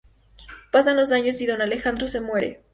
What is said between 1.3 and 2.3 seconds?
y don Alejandro se